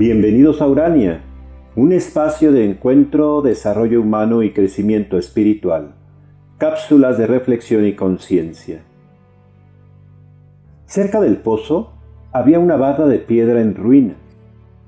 [0.00, 1.20] Bienvenidos a Urania,
[1.76, 5.92] un espacio de encuentro, desarrollo humano y crecimiento espiritual.
[6.56, 8.80] Cápsulas de reflexión y conciencia.
[10.86, 11.92] Cerca del pozo
[12.32, 14.14] había una barra de piedra en ruina.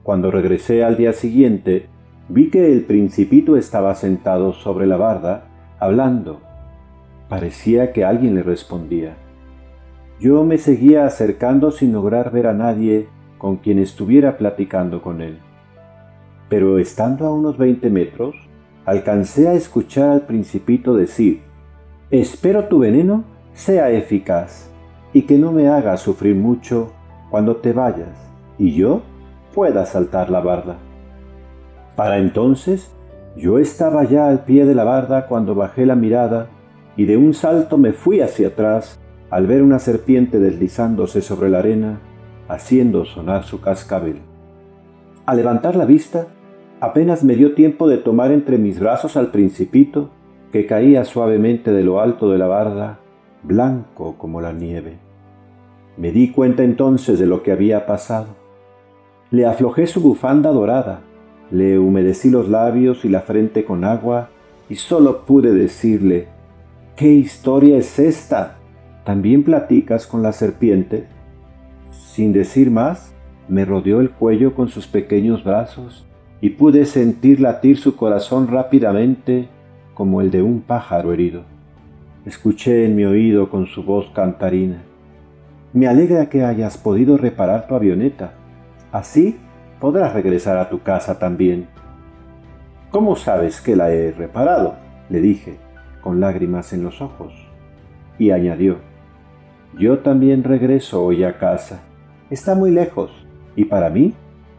[0.02, 1.88] Cuando regresé al día siguiente,
[2.30, 5.44] vi que el principito estaba sentado sobre la barda,
[5.79, 6.40] hablando.
[7.29, 9.18] Parecía que alguien le respondía.
[10.18, 13.08] Yo me seguía acercando sin lograr ver a nadie
[13.42, 15.40] con quien estuviera platicando con él.
[16.48, 18.36] Pero estando a unos 20 metros,
[18.84, 21.42] alcancé a escuchar al principito decir,
[22.12, 24.70] Espero tu veneno sea eficaz
[25.12, 26.92] y que no me haga sufrir mucho
[27.30, 29.02] cuando te vayas y yo
[29.52, 30.76] pueda saltar la barda.
[31.96, 32.94] Para entonces
[33.36, 36.46] yo estaba ya al pie de la barda cuando bajé la mirada
[36.96, 41.58] y de un salto me fui hacia atrás al ver una serpiente deslizándose sobre la
[41.58, 41.98] arena
[42.53, 44.20] haciendo sonar su cascabel.
[45.27, 46.27] Al levantar la vista,
[46.81, 50.11] apenas me dio tiempo de tomar entre mis brazos al principito
[50.53, 52.98] que caía suavemente de lo alto de la barda,
[53.42, 54.98] blanco como la nieve.
[55.97, 58.28] Me di cuenta entonces de lo que había pasado.
[59.30, 61.00] Le aflojé su bufanda dorada,
[61.50, 64.30] le humedecí los labios y la frente con agua
[64.69, 66.28] y solo pude decirle,
[66.97, 68.56] ¿qué historia es esta?
[69.05, 71.06] ¿También platicas con la serpiente?
[71.92, 73.14] Sin decir más,
[73.48, 76.06] me rodeó el cuello con sus pequeños brazos
[76.40, 79.48] y pude sentir latir su corazón rápidamente
[79.94, 81.42] como el de un pájaro herido.
[82.24, 84.82] Escuché en mi oído con su voz cantarina.
[85.72, 88.34] Me alegra que hayas podido reparar tu avioneta.
[88.90, 89.38] Así
[89.78, 91.68] podrás regresar a tu casa también.
[92.90, 94.77] ¿Cómo sabes que la he reparado?
[95.08, 95.58] le dije,
[96.00, 97.34] con lágrimas en los ojos.
[98.18, 98.78] Y añadió,
[99.78, 101.82] yo también regreso hoy a casa
[102.32, 103.10] está muy lejos
[103.56, 104.14] y para mí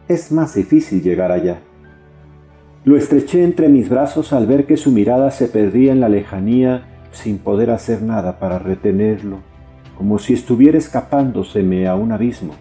[0.08, 1.60] es más difícil llegar allá.
[2.86, 6.84] Lo estreché entre mis brazos al ver que su mirada se perdía en la lejanía
[7.12, 9.40] sin poder hacer nada para retenerlo,
[9.98, 12.54] como si estuviera escapándoseme a un abismo.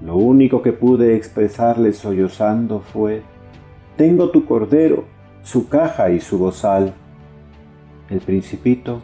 [0.00, 3.22] Lo único que pude expresarle sollozando fue,
[3.96, 5.04] Tengo tu cordero,
[5.42, 6.94] su caja y su bozal.
[8.08, 9.02] El principito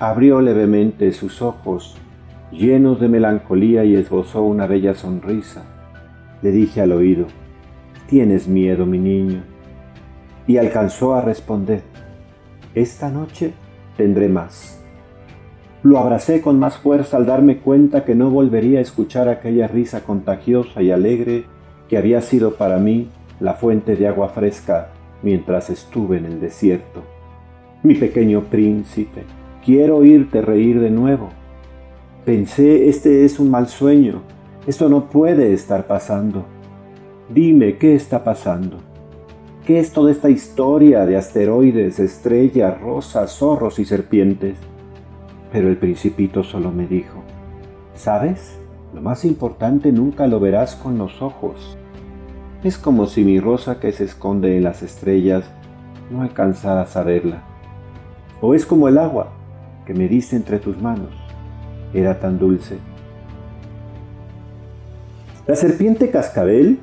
[0.00, 1.94] abrió levemente sus ojos
[2.50, 5.62] llenos de melancolía y esbozó una bella sonrisa.
[6.40, 7.26] Le dije al oído,
[8.08, 9.42] ¿tienes miedo, mi niño?
[10.46, 11.82] Y alcanzó a responder,
[12.74, 13.52] esta noche
[13.98, 14.82] tendré más.
[15.82, 20.02] Lo abracé con más fuerza al darme cuenta que no volvería a escuchar aquella risa
[20.02, 21.44] contagiosa y alegre
[21.88, 24.88] que había sido para mí la fuente de agua fresca
[25.22, 27.02] mientras estuve en el desierto.
[27.82, 29.24] Mi pequeño príncipe,
[29.64, 31.30] quiero oírte reír de nuevo
[32.24, 34.20] Pensé, este es un mal sueño,
[34.66, 36.44] esto no puede estar pasando.
[37.30, 38.76] Dime, ¿qué está pasando?
[39.64, 44.58] ¿Qué es toda esta historia de asteroides, estrellas, rosas, zorros y serpientes?
[45.50, 47.22] Pero el principito solo me dijo,
[47.94, 48.58] ¿sabes?
[48.92, 51.78] Lo más importante nunca lo verás con los ojos.
[52.62, 55.50] Es como si mi rosa que se esconde en las estrellas
[56.10, 57.44] no alcanzaras a verla.
[58.42, 59.39] O es como el agua
[59.84, 61.10] que me diste entre tus manos
[61.92, 62.78] era tan dulce.
[65.46, 66.78] La serpiente cascabel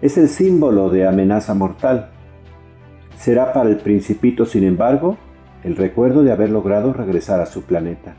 [0.00, 2.10] es el símbolo de amenaza mortal.
[3.18, 5.18] Será para el principito, sin embargo,
[5.62, 8.14] el recuerdo de haber logrado regresar a su planeta.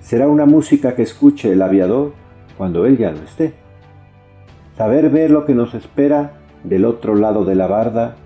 [0.00, 2.12] Será una música que escuche el aviador
[2.56, 3.54] cuando él ya no esté.
[4.76, 8.16] Saber ver lo que nos espera del otro lado de la barda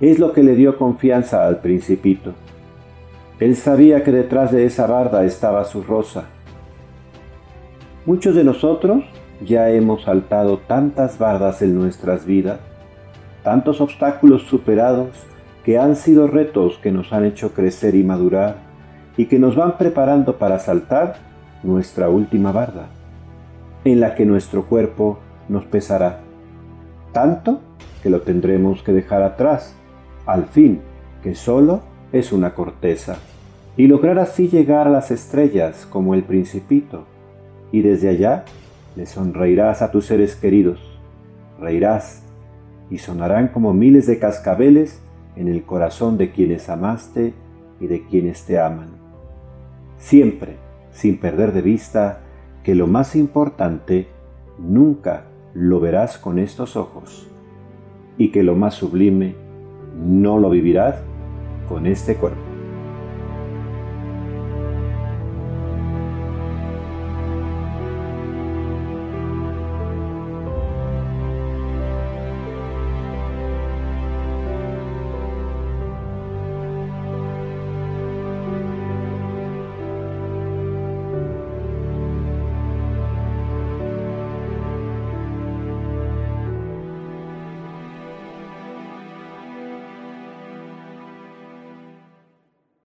[0.00, 2.34] es lo que le dio confianza al principito.
[3.42, 6.26] Él sabía que detrás de esa barda estaba su rosa.
[8.06, 9.02] Muchos de nosotros
[9.44, 12.60] ya hemos saltado tantas bardas en nuestras vidas,
[13.42, 15.08] tantos obstáculos superados
[15.64, 18.58] que han sido retos que nos han hecho crecer y madurar
[19.16, 21.16] y que nos van preparando para saltar
[21.64, 22.90] nuestra última barda,
[23.84, 25.18] en la que nuestro cuerpo
[25.48, 26.20] nos pesará,
[27.10, 27.60] tanto
[28.04, 29.74] que lo tendremos que dejar atrás,
[30.26, 30.80] al fin
[31.24, 33.16] que solo es una corteza
[33.76, 37.04] y lograr así llegar a las estrellas como el principito.
[37.72, 38.44] Y desde allá
[38.96, 40.78] le sonreirás a tus seres queridos,
[41.58, 42.22] reirás
[42.90, 45.00] y sonarán como miles de cascabeles
[45.36, 47.32] en el corazón de quienes amaste
[47.80, 48.90] y de quienes te aman.
[49.96, 50.56] Siempre,
[50.90, 52.20] sin perder de vista
[52.62, 54.08] que lo más importante
[54.58, 55.24] nunca
[55.54, 57.26] lo verás con estos ojos
[58.18, 59.34] y que lo más sublime
[59.96, 60.96] no lo vivirás
[61.68, 62.51] con este cuerpo.